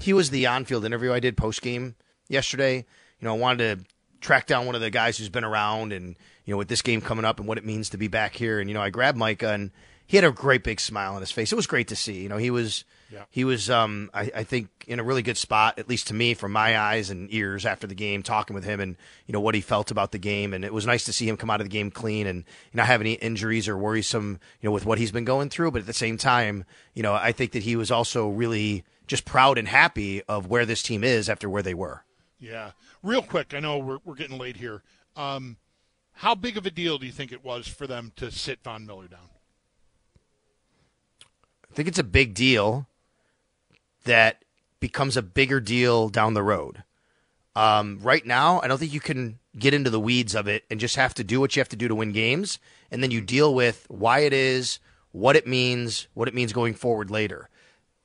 [0.00, 1.94] he was the on-field interview I did post game
[2.28, 2.76] yesterday.
[3.20, 3.84] You know, I wanted to
[4.20, 7.00] track down one of the guys who's been around and you know with this game
[7.00, 8.58] coming up and what it means to be back here.
[8.58, 9.70] And you know, I grabbed Micah and
[10.08, 11.52] he had a great big smile on his face.
[11.52, 12.20] It was great to see.
[12.22, 13.24] You know, he was Yeah.
[13.30, 16.34] he was um I, I think in a really good spot, at least to me
[16.34, 19.54] from my eyes and ears after the game, talking with him and you know what
[19.54, 20.52] he felt about the game.
[20.54, 22.86] And it was nice to see him come out of the game clean and not
[22.86, 25.70] have any injuries or worrisome, you know, with what he's been going through.
[25.72, 29.24] But at the same time, you know, I think that he was also really just
[29.24, 32.02] proud and happy of where this team is after where they were.
[32.40, 32.72] Yeah.
[33.02, 34.82] Real quick, I know we're, we're getting late here.
[35.16, 35.56] Um,
[36.12, 38.86] how big of a deal do you think it was for them to sit Von
[38.86, 39.28] Miller down?
[41.70, 42.86] I think it's a big deal
[44.04, 44.44] that
[44.80, 46.82] becomes a bigger deal down the road.
[47.54, 50.78] Um, right now, I don't think you can get into the weeds of it and
[50.78, 52.58] just have to do what you have to do to win games,
[52.90, 54.78] and then you deal with why it is,
[55.10, 57.48] what it means, what it means going forward later.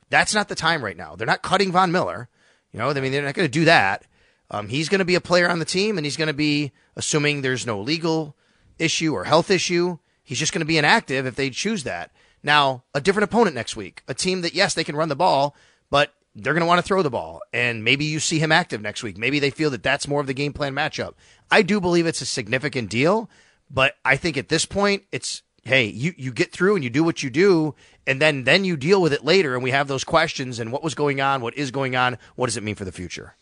[0.09, 1.15] That's not the time right now.
[1.15, 2.29] They're not cutting Von Miller.
[2.71, 4.05] You know, I mean, they're not going to do that.
[4.49, 6.71] Um, he's going to be a player on the team, and he's going to be
[6.95, 8.35] assuming there's no legal
[8.79, 9.97] issue or health issue.
[10.23, 12.11] He's just going to be inactive if they choose that.
[12.43, 15.55] Now, a different opponent next week, a team that yes, they can run the ball,
[15.89, 18.81] but they're going to want to throw the ball, and maybe you see him active
[18.81, 19.17] next week.
[19.17, 21.13] Maybe they feel that that's more of the game plan matchup.
[21.51, 23.29] I do believe it's a significant deal,
[23.69, 27.03] but I think at this point, it's hey, you you get through and you do
[27.03, 27.75] what you do,
[28.05, 30.83] and then then you deal with it later, and we have those questions and what
[30.83, 33.35] was going on, what is going on, what does it mean for the future.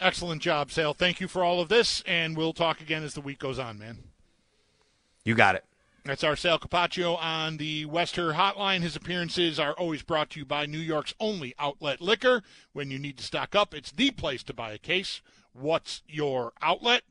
[0.00, 0.94] Excellent job, Sale.
[0.94, 3.78] Thank you for all of this, and we'll talk again as the week goes on,
[3.78, 3.98] man.
[5.24, 5.64] You got it.
[6.06, 8.82] That's Sal Capaccio on the Wester Hotline.
[8.82, 12.42] His appearances are always brought to you by New York's only outlet liquor.
[12.74, 15.22] When you need to stock up, it's the place to buy a case.
[15.54, 17.04] What's your outlet?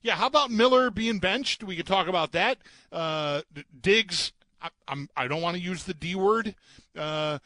[0.00, 1.62] Yeah, how about Miller being benched?
[1.62, 2.56] We could talk about that.
[2.90, 3.42] Uh,
[3.78, 6.54] Diggs, I, I'm, I don't want to use the D word,
[6.96, 7.38] uh,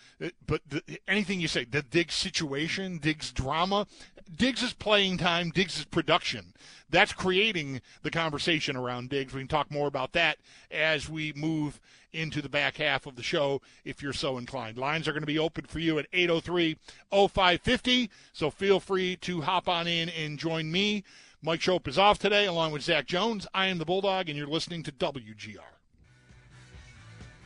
[0.46, 3.86] but the, anything you say, the Diggs situation, Diggs drama,
[4.34, 6.54] Diggs' playing time, Diggs' production.
[6.90, 9.34] That's creating the conversation around Diggs.
[9.34, 10.38] We can talk more about that
[10.70, 11.80] as we move
[12.12, 14.78] into the back half of the show if you're so inclined.
[14.78, 16.76] Lines are going to be open for you at 803
[17.10, 21.04] 0550, so feel free to hop on in and join me.
[21.42, 23.46] Mike Schopp is off today along with Zach Jones.
[23.52, 25.73] I am the Bulldog, and you're listening to WGR.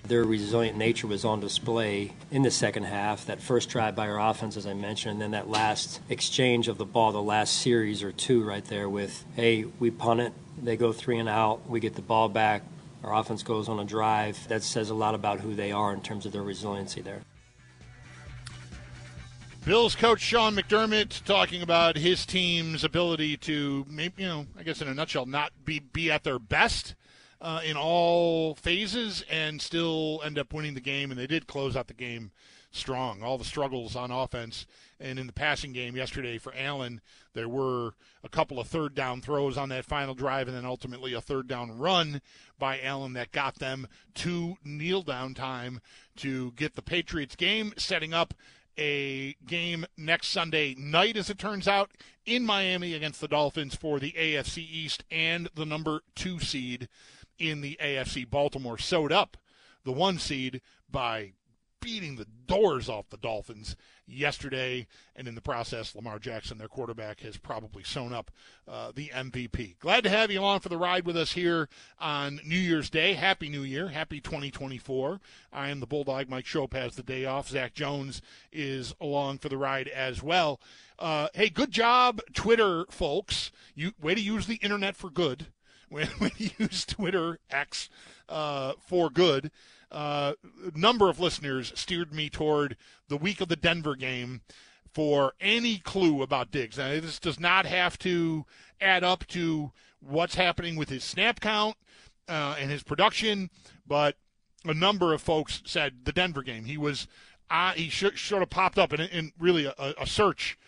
[0.08, 3.26] Their resilient nature was on display in the second half.
[3.26, 6.78] That first drive by our offense, as I mentioned, and then that last exchange of
[6.78, 10.78] the ball, the last series or two right there with, hey, we punt it, they
[10.78, 12.62] go three and out, we get the ball back,
[13.04, 14.48] our offense goes on a drive.
[14.48, 17.20] That says a lot about who they are in terms of their resiliency there.
[19.66, 24.80] Bills coach Sean McDermott talking about his team's ability to, maybe, you know, I guess
[24.80, 26.94] in a nutshell, not be, be at their best
[27.40, 31.10] uh, in all phases and still end up winning the game.
[31.10, 32.32] And they did close out the game
[32.70, 33.22] strong.
[33.22, 34.66] All the struggles on offense
[35.00, 37.00] and in the passing game yesterday for Allen,
[37.34, 41.14] there were a couple of third down throws on that final drive and then ultimately
[41.14, 42.20] a third down run
[42.58, 45.80] by Allen that got them to kneel down time
[46.16, 48.34] to get the Patriots game, setting up
[48.76, 51.90] a game next Sunday night, as it turns out,
[52.24, 56.88] in Miami against the Dolphins for the AFC East and the number two seed
[57.38, 58.28] in the AFC.
[58.28, 59.36] Baltimore sewed up
[59.84, 61.32] the one seed by
[61.80, 67.20] beating the doors off the Dolphins yesterday, and in the process, Lamar Jackson, their quarterback,
[67.20, 68.30] has probably sewn up
[68.66, 69.78] uh, the MVP.
[69.78, 73.14] Glad to have you along for the ride with us here on New Year's Day.
[73.14, 73.88] Happy New Year.
[73.88, 75.20] Happy 2024.
[75.52, 76.28] I am the Bulldog.
[76.28, 77.48] Mike Schopp has the day off.
[77.48, 78.22] Zach Jones
[78.52, 80.60] is along for the ride as well.
[80.98, 83.52] Uh, hey, good job, Twitter folks.
[83.74, 85.46] You way to use the internet for good.
[86.18, 87.88] When, you use Twitter X
[88.28, 89.50] uh, for good
[89.90, 90.34] uh,
[90.74, 92.76] number of listeners steered me toward
[93.08, 94.42] the week of the Denver game
[94.92, 96.78] for any clue about Diggs.
[96.78, 98.44] Now, this does not have to
[98.80, 101.76] add up to what's happening with his snap count
[102.28, 103.50] uh, and his production,
[103.86, 104.16] but
[104.64, 106.64] a number of folks said the Denver game.
[106.64, 107.06] He was
[107.50, 110.58] uh, he sh- sort of popped up in, in really a, a search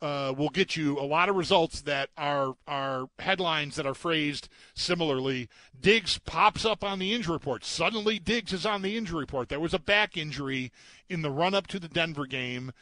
[0.00, 4.48] uh, will get you a lot of results that are are headlines that are phrased
[4.74, 5.48] similarly.
[5.78, 7.64] Diggs pops up on the injury report.
[7.64, 9.48] Suddenly, Diggs is on the injury report.
[9.48, 10.72] There was a back injury
[11.08, 12.72] in the run up to the Denver game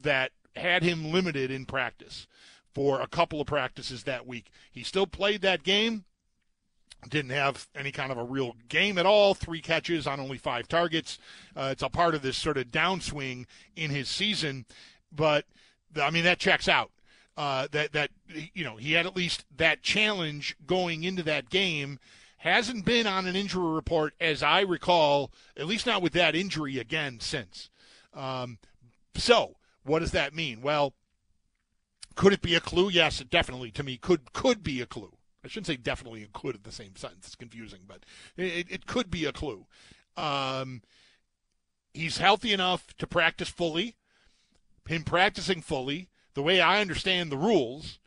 [0.00, 2.26] that had him limited in practice
[2.74, 4.50] for a couple of practices that week.
[4.70, 6.04] He still played that game.
[7.08, 9.34] Didn't have any kind of a real game at all.
[9.34, 11.18] Three catches on only five targets.
[11.56, 14.66] Uh, it's a part of this sort of downswing in his season,
[15.10, 15.44] but
[16.00, 16.90] I mean, that checks out.
[17.36, 21.98] Uh, that that you know he had at least that challenge going into that game.
[22.38, 26.76] Hasn't been on an injury report as I recall, at least not with that injury
[26.78, 27.70] again since.
[28.12, 28.58] Um,
[29.14, 30.60] so what does that mean?
[30.60, 30.92] Well,
[32.16, 32.90] could it be a clue?
[32.90, 35.12] Yes, it definitely to me could could be a clue.
[35.44, 37.26] I shouldn't say definitely and could in the same sentence.
[37.26, 38.04] It's confusing, but
[38.36, 39.66] it, it could be a clue.
[40.16, 40.82] Um,
[41.94, 43.96] he's healthy enough to practice fully
[44.86, 47.98] him practicing fully, the way I understand the rules,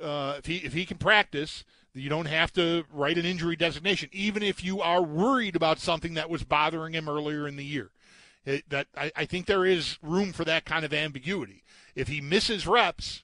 [0.00, 1.64] uh, if he if he can practice,
[1.94, 6.14] you don't have to write an injury designation, even if you are worried about something
[6.14, 7.90] that was bothering him earlier in the year.
[8.44, 11.64] It, that I, I think there is room for that kind of ambiguity.
[11.94, 13.22] If he misses reps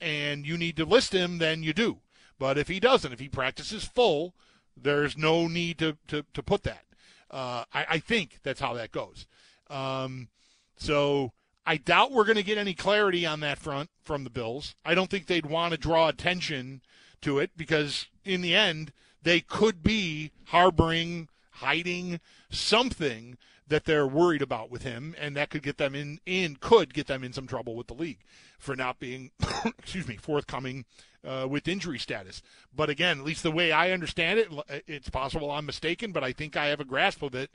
[0.00, 1.98] and you need to list him, then you do.
[2.38, 4.34] But if he doesn't, if he practices full,
[4.76, 6.84] there's no need to, to, to put that.
[7.30, 9.26] Uh, I, I think that's how that goes.
[9.70, 10.28] Um,
[10.76, 11.32] so
[11.66, 14.74] I doubt we're going to get any clarity on that front from the Bills.
[14.84, 16.82] I don't think they'd want to draw attention
[17.22, 24.42] to it because, in the end, they could be harboring, hiding something that they're worried
[24.42, 27.46] about with him, and that could get them in, in could get them in some
[27.46, 28.20] trouble with the league
[28.58, 29.30] for not being,
[29.78, 30.84] excuse me, forthcoming
[31.26, 32.42] uh, with injury status.
[32.76, 34.48] But again, at least the way I understand it,
[34.86, 37.50] it's possible I'm mistaken, but I think I have a grasp of it.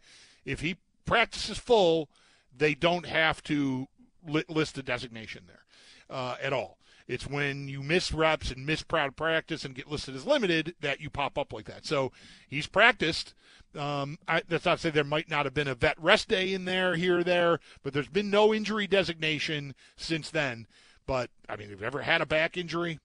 [0.45, 2.09] If he practices full,
[2.57, 3.87] they don't have to
[4.25, 5.63] list a designation there
[6.09, 6.77] uh, at all.
[7.07, 11.01] It's when you miss reps and miss proud practice and get listed as limited that
[11.01, 11.83] you pop up like that.
[11.83, 12.11] So
[12.47, 13.33] he's practiced.
[13.75, 16.53] Um, I, that's not to say there might not have been a vet rest day
[16.53, 20.67] in there here or there, but there's been no injury designation since then.
[21.07, 22.99] But I mean, have you ever had a back injury?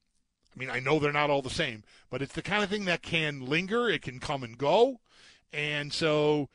[0.55, 2.85] I mean, I know they're not all the same, but it's the kind of thing
[2.85, 3.88] that can linger.
[3.88, 5.00] It can come and go,
[5.50, 6.50] and so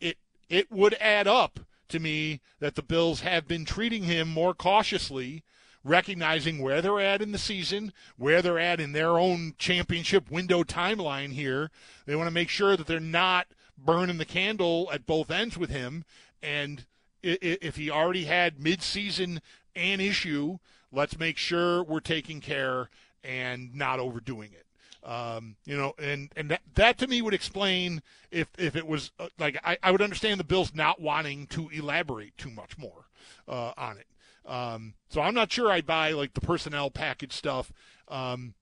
[0.00, 4.54] it it would add up to me that the Bills have been treating him more
[4.54, 5.42] cautiously,
[5.84, 10.62] recognizing where they're at in the season, where they're at in their own championship window
[10.62, 11.70] timeline here.
[12.06, 15.70] They want to make sure that they're not burning the candle at both ends with
[15.70, 16.04] him.
[16.42, 16.86] And
[17.22, 19.40] if he already had midseason
[19.74, 20.58] an issue,
[20.90, 22.90] let's make sure we're taking care
[23.24, 24.66] and not overdoing it.
[25.04, 29.10] Um, you know, and and that that to me would explain if if it was
[29.18, 33.06] uh, like I, I would understand the Bills not wanting to elaborate too much more
[33.48, 34.06] uh, on it.
[34.46, 37.72] Um, so I'm not sure I buy like the personnel package stuff.
[38.08, 38.54] Um,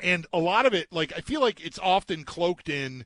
[0.00, 3.04] and a lot of it, like I feel like it's often cloaked in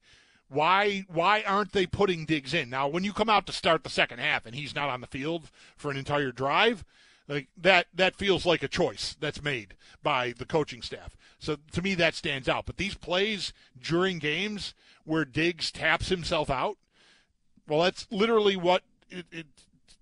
[0.48, 2.88] why why aren't they putting Diggs in now?
[2.88, 5.50] When you come out to start the second half and he's not on the field
[5.76, 6.84] for an entire drive,
[7.28, 11.16] like that that feels like a choice that's made by the coaching staff.
[11.38, 12.66] So to me that stands out.
[12.66, 14.74] But these plays during games
[15.04, 16.76] where Diggs taps himself out,
[17.66, 19.46] well that's literally what it, it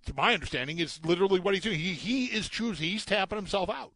[0.05, 1.79] to my understanding is literally what he's doing.
[1.79, 3.91] He he is choosing he's tapping himself out.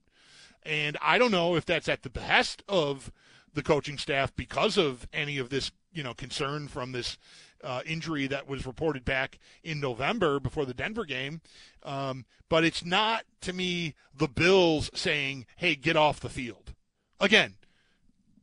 [0.64, 3.12] And I don't know if that's at the behest of
[3.54, 7.18] the coaching staff because of any of this, you know, concern from this
[7.64, 11.42] uh, injury that was reported back in November before the Denver game.
[11.84, 16.74] Um, but it's not, to me, the Bills saying, hey, get off the field.
[17.22, 17.56] Again,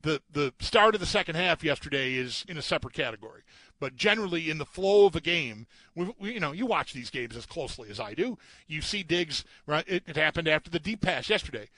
[0.02, 3.42] the, the start of the second half yesterday is in a separate category.
[3.80, 7.10] But generally, in the flow of a game, we, we, you know, you watch these
[7.10, 8.38] games as closely as I do.
[8.66, 9.84] You see Diggs, right?
[9.86, 11.68] It, it happened after the deep pass yesterday.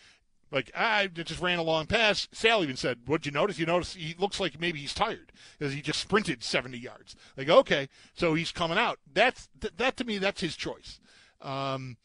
[0.53, 2.27] Like I just ran a long pass.
[2.33, 3.59] Sal even said, "What'd you notice?
[3.59, 7.49] You notice he looks like maybe he's tired because he just sprinted 70 yards." Like
[7.49, 8.99] okay, so he's coming out.
[9.13, 10.19] That's th- that to me.
[10.19, 10.99] That's his choice.
[11.41, 11.99] Um,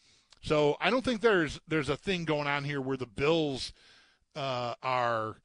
[0.44, 3.74] so I don't think there's there's a thing going on here where the Bills
[4.36, 5.38] uh, are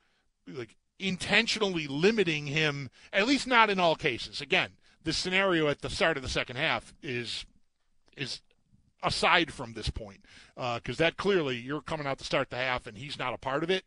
[0.46, 2.90] like intentionally limiting him.
[3.12, 4.40] At least not in all cases.
[4.40, 4.70] Again,
[5.04, 7.46] the scenario at the start of the second half is
[8.16, 8.40] is
[9.02, 10.20] aside from this point,
[10.54, 13.38] because uh, that clearly you're coming out to start the half and he's not a
[13.38, 13.84] part of it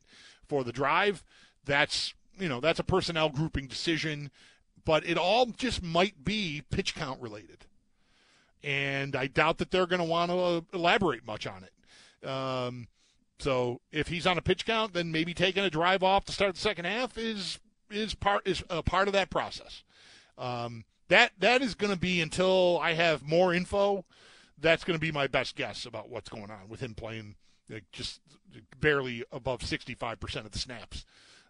[0.47, 1.23] for the drive.
[1.65, 4.31] That's you know that's a personnel grouping decision,
[4.85, 7.65] but it all just might be pitch count related,
[8.63, 12.27] and I doubt that they're going to want to elaborate much on it.
[12.27, 12.87] Um,
[13.39, 16.55] so if he's on a pitch count, then maybe taking a drive off to start
[16.55, 17.59] the second half is
[17.91, 19.83] is part is a part of that process.
[20.37, 24.05] Um, that that is going to be until I have more info
[24.59, 27.35] that's going to be my best guess about what's going on with him playing
[27.69, 28.21] like, just
[28.79, 31.05] barely above 65% of the snaps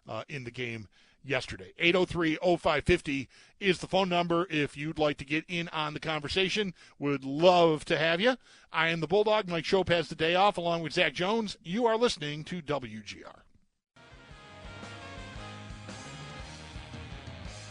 [0.08, 0.88] uh, in the game
[1.24, 1.72] yesterday.
[1.78, 3.28] 803 0550
[3.60, 6.74] is the phone number if you'd like to get in on the conversation.
[6.98, 8.36] Would love to have you.
[8.72, 9.48] I am the Bulldog.
[9.48, 11.56] Mike Schopp has the day off along with Zach Jones.
[11.62, 13.40] You are listening to WGR.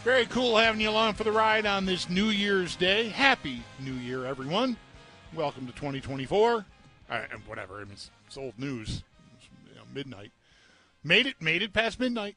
[0.02, 3.08] Very cool having you along for the ride on this New Year's Day.
[3.08, 4.76] Happy New Year, everyone.
[5.34, 6.66] Welcome to 2024.
[7.08, 7.76] and whatever.
[7.76, 9.02] I mean, it's, it's old news.
[9.38, 10.32] It's, you know, midnight.
[11.02, 11.40] Made it.
[11.40, 12.36] Made it past midnight.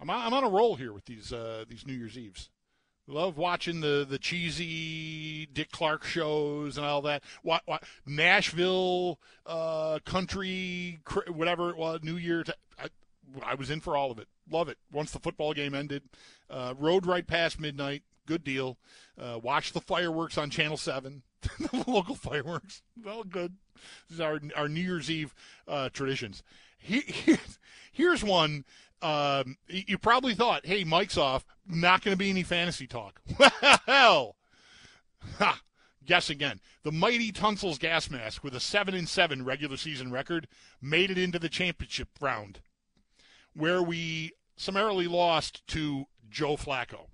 [0.00, 2.50] I'm on, I'm on a roll here with these uh, these New Year's Eves.
[3.06, 7.22] Love watching the the cheesy Dick Clark shows and all that.
[7.42, 12.44] What, what Nashville uh, country, whatever it was, New Year.
[12.78, 12.88] I,
[13.42, 14.28] I was in for all of it.
[14.50, 14.78] Love it.
[14.92, 16.02] Once the football game ended,
[16.50, 18.02] uh, rode right past midnight.
[18.26, 18.76] Good deal.
[19.18, 21.22] Uh, watch the fireworks on Channel Seven.
[21.58, 22.82] the local fireworks.
[23.02, 23.54] Well, good.
[24.08, 25.34] This is our our New Year's Eve
[25.66, 26.42] uh, traditions.
[26.78, 27.58] He, here's,
[27.92, 28.64] here's one.
[29.00, 31.44] Um, you probably thought, "Hey, Mike's off.
[31.66, 33.20] Not going to be any fantasy talk."
[33.86, 34.36] well,
[35.38, 35.60] ha,
[36.04, 36.60] guess again.
[36.82, 40.48] The mighty Tunsil's gas mask with a seven and seven regular season record
[40.80, 42.60] made it into the championship round,
[43.54, 47.06] where we summarily lost to Joe Flacco.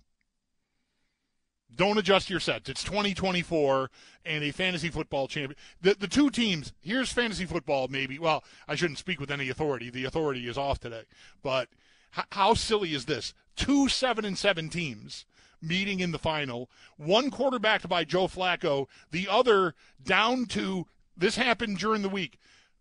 [1.76, 2.68] Don't adjust your sets.
[2.68, 3.90] It's 2024
[4.24, 5.56] and a fantasy football champion.
[5.80, 6.72] The the two teams.
[6.80, 7.88] Here's fantasy football.
[7.88, 8.18] Maybe.
[8.18, 9.90] Well, I shouldn't speak with any authority.
[9.90, 11.02] The authority is off today.
[11.42, 11.68] But
[12.16, 13.34] h- how silly is this?
[13.56, 15.26] Two seven and seven teams
[15.60, 16.70] meeting in the final.
[16.96, 18.86] One quarterbacked by Joe Flacco.
[19.10, 20.86] The other down to.
[21.16, 22.38] This happened during the week.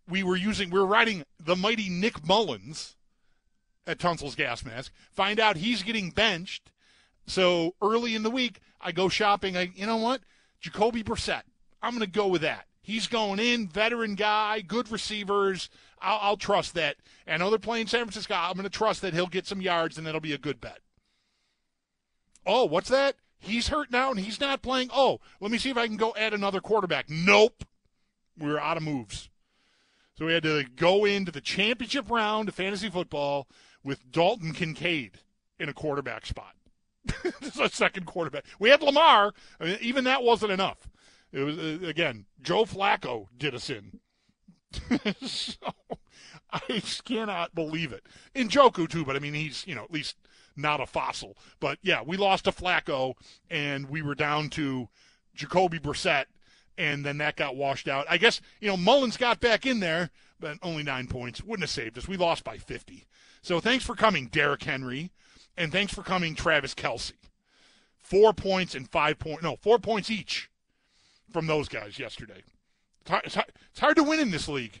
[0.08, 0.70] We were using.
[0.70, 2.96] We were riding the mighty Nick Mullins
[3.86, 4.92] at Tunsil's Gas Mask.
[5.12, 6.70] Find out he's getting benched.
[7.26, 9.56] So early in the week, I go shopping.
[9.56, 10.20] I, you know what?
[10.60, 11.42] Jacoby Brissett.
[11.82, 12.66] I'm going to go with that.
[12.82, 15.70] He's going in, veteran guy, good receivers.
[16.00, 16.96] I'll, I'll trust that.
[17.26, 18.34] I know they're playing San Francisco.
[18.34, 20.80] I'm going to trust that he'll get some yards, and that'll be a good bet.
[22.46, 23.16] Oh, what's that?
[23.38, 24.88] He's hurt now and he's not playing.
[24.92, 27.10] Oh, let me see if I can go add another quarterback.
[27.10, 27.64] Nope.
[28.38, 29.28] We were out of moves.
[30.18, 33.48] So we had to go into the championship round of fantasy football
[33.82, 35.18] with Dalton Kincaid
[35.58, 36.54] in a quarterback spot.
[37.60, 38.44] a second quarterback.
[38.58, 39.32] We had Lamar.
[39.60, 40.88] I mean, even that wasn't enough.
[41.32, 44.00] It was uh, again Joe Flacco did us in.
[45.22, 45.54] so
[46.52, 48.06] I cannot believe it.
[48.34, 50.16] Njoku too, but I mean he's you know at least
[50.56, 51.36] not a fossil.
[51.60, 53.14] But yeah, we lost to Flacco
[53.50, 54.88] and we were down to
[55.34, 56.26] Jacoby Brissett,
[56.78, 58.06] and then that got washed out.
[58.08, 61.70] I guess you know Mullins got back in there, but only nine points wouldn't have
[61.70, 62.06] saved us.
[62.06, 63.06] We lost by fifty.
[63.42, 65.10] So thanks for coming, Derrick Henry,
[65.56, 67.12] and thanks for coming, Travis Kelce.
[67.98, 69.42] Four points and five points.
[69.42, 70.50] No, four points each
[71.30, 72.42] from those guys yesterday.
[73.00, 74.80] It's hard, it's hard, it's hard to win in this league.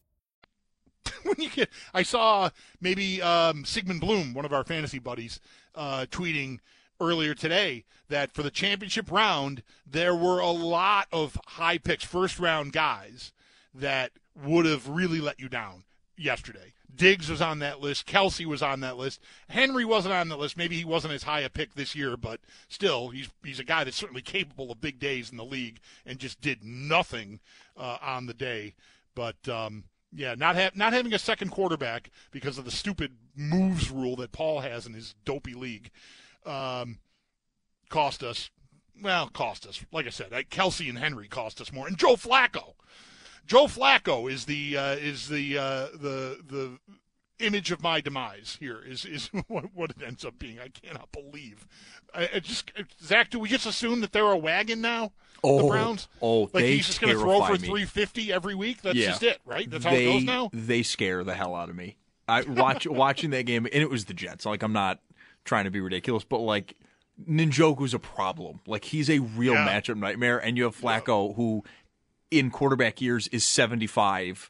[1.35, 5.39] when you get, I saw maybe um, Sigmund Bloom, one of our fantasy buddies,
[5.75, 6.59] uh, tweeting
[6.99, 12.39] earlier today that for the championship round there were a lot of high picks, first
[12.39, 13.31] round guys
[13.73, 15.83] that would have really let you down
[16.17, 16.73] yesterday.
[16.93, 18.05] Diggs was on that list.
[18.05, 19.21] Kelce was on that list.
[19.47, 20.57] Henry wasn't on that list.
[20.57, 23.85] Maybe he wasn't as high a pick this year, but still, he's he's a guy
[23.85, 27.39] that's certainly capable of big days in the league and just did nothing
[27.77, 28.73] uh, on the day.
[29.15, 33.89] But um, yeah, not ha- not having a second quarterback because of the stupid moves
[33.89, 35.91] rule that Paul has in his dopey league
[36.45, 36.99] um,
[37.89, 38.49] cost us.
[39.01, 39.83] Well, cost us.
[39.91, 42.73] Like I said, Kelce and Henry cost us more, and Joe Flacco.
[43.47, 46.77] Joe Flacco is the uh, is the uh, the the
[47.41, 50.59] image of my demise here is is what, what it ends up being.
[50.59, 51.67] I cannot believe.
[52.13, 55.11] I, I just uh, Zach, do we just assume that they're a wagon now?
[55.43, 56.07] Oh, the Browns.
[56.21, 58.81] Oh, like they he's just going to throw for three fifty every week.
[58.81, 59.07] That's yeah.
[59.07, 59.69] just it, right?
[59.69, 60.49] That's how they, it goes now.
[60.53, 61.97] They scare the hell out of me.
[62.27, 64.45] I watch watching that game, and it was the Jets.
[64.45, 64.99] Like I'm not
[65.43, 66.75] trying to be ridiculous, but like
[67.27, 68.59] Njoku's a problem.
[68.67, 69.67] Like he's a real Yeah.
[69.67, 71.63] matchup nightmare, and you have Flacco who,
[72.29, 74.49] in quarterback years, is 75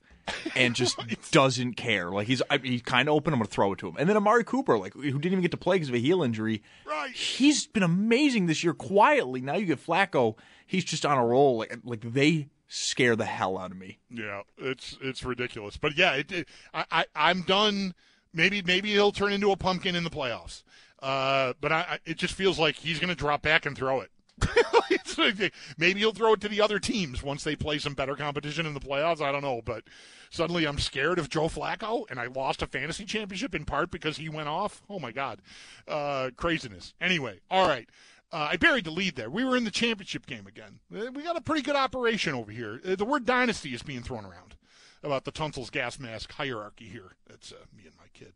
[0.56, 1.00] and just
[1.32, 2.12] doesn't care.
[2.12, 3.34] Like he's I, he's kind of open.
[3.34, 3.96] I'm going to throw it to him.
[3.98, 6.24] And then Amari Cooper, like who didn't even get to play because of a heel
[6.24, 6.64] injury.
[6.86, 7.12] Right.
[7.12, 9.42] He's been amazing this year quietly.
[9.42, 10.36] Now you get Flacco.
[10.66, 11.58] He's just on a roll.
[11.58, 14.00] Like like they scare the hell out of me.
[14.10, 15.78] Yeah, it's it's ridiculous.
[15.78, 17.94] But yeah, it, it, I, I I'm done.
[18.34, 20.64] Maybe maybe he'll turn into a pumpkin in the playoffs.
[21.02, 24.02] Uh, but I, I, it just feels like he's going to drop back and throw
[24.02, 24.12] it.
[25.78, 28.74] Maybe he'll throw it to the other teams once they play some better competition in
[28.74, 29.22] the playoffs.
[29.22, 29.84] I don't know, but
[30.32, 34.18] suddenly I'm scared of Joe Flacco, and I lost a fantasy championship in part because
[34.18, 34.82] he went off.
[34.90, 35.42] Oh my God,
[35.88, 36.96] uh, craziness.
[37.00, 37.88] Anyway, all right.
[38.34, 39.30] Uh, I buried the lead there.
[39.30, 40.80] We were in the championship game again.
[40.96, 42.80] Uh, we got a pretty good operation over here.
[42.86, 44.56] Uh, the word dynasty is being thrown around
[45.04, 47.16] about the Tunsil's gas mask hierarchy here.
[47.28, 48.34] That's uh, me and my kid.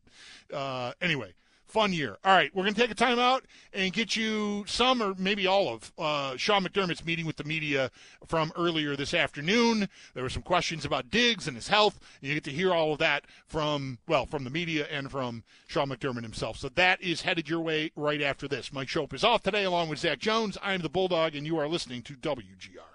[0.53, 1.33] Uh, anyway,
[1.67, 2.17] fun year.
[2.23, 3.41] All right, we're going to take a timeout
[3.73, 7.91] and get you some or maybe all of uh, Sean McDermott's meeting with the media
[8.27, 9.89] from earlier this afternoon.
[10.13, 11.99] There were some questions about Diggs and his health.
[12.21, 15.89] You get to hear all of that from, well, from the media and from Sean
[15.89, 16.57] McDermott himself.
[16.57, 18.71] So that is headed your way right after this.
[18.71, 20.57] Mike Schopp is off today along with Zach Jones.
[20.61, 22.94] I am the Bulldog, and you are listening to WGR.